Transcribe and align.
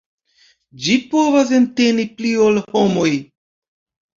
Ĝi 0.85 0.95
povas 1.11 1.53
enteni 1.57 2.07
pli 2.17 2.33
ol 2.47 2.59
homoj. 2.73 3.09